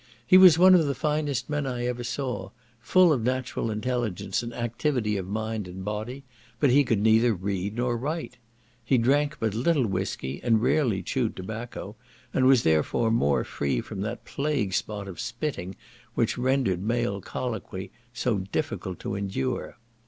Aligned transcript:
He 0.25 0.35
was 0.35 0.57
one 0.57 0.73
of 0.73 0.87
the 0.87 0.95
finest 0.95 1.47
men 1.47 1.67
I 1.67 1.85
ever 1.85 2.03
saw, 2.03 2.49
full 2.79 3.13
of 3.13 3.21
natural 3.21 3.69
intelligence 3.69 4.41
and 4.41 4.51
activity 4.51 5.15
of 5.15 5.27
mind 5.27 5.67
and 5.67 5.85
body, 5.85 6.23
but 6.59 6.71
he 6.71 6.83
could 6.83 6.99
neither 7.03 7.35
read 7.35 7.75
nor 7.75 7.95
write. 7.95 8.37
He 8.83 8.97
drank 8.97 9.37
but 9.39 9.53
little 9.53 9.85
whiskey, 9.85 10.41
and 10.43 10.55
but 10.59 10.63
rarely 10.65 11.03
chewed 11.03 11.35
tobacco, 11.35 11.97
and 12.33 12.47
was 12.47 12.63
therefore 12.63 13.11
more 13.11 13.43
free 13.43 13.79
from 13.79 14.01
that 14.01 14.25
plague 14.25 14.73
spot 14.73 15.07
of 15.07 15.19
spitting 15.19 15.75
which 16.15 16.35
rendered 16.35 16.81
male 16.81 17.21
colloquy 17.21 17.91
so 18.11 18.39
difficult 18.39 18.99
to 19.01 19.13
endure. 19.13 19.77